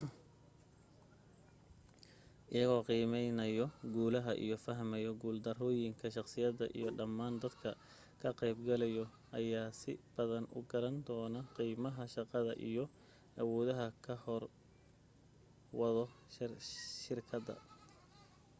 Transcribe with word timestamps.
iyagoo 2.53 2.85
qiimeynaayo 2.87 3.65
guulaha 3.93 4.31
iyo 4.45 4.55
fahmayo 4.65 5.09
guul 5.21 5.37
darooyinka 5.45 6.05
shakhsiyada 6.15 6.65
iyo 6.77 6.89
dhamaan 6.99 7.35
dadka 7.43 7.69
ka 8.21 8.29
qayb 8.39 8.57
galaayo 8.67 9.05
ayaa 9.37 9.69
si 9.81 9.91
badan 10.15 10.45
u 10.57 10.59
garan 10.71 10.97
doono 11.07 11.39
qiimaha 11.55 12.03
shaqada 12.15 12.53
iyo 12.69 12.83
awoodaha 13.41 13.87
hor 14.23 14.43
wado 15.79 16.03
shirkadda 17.01 17.55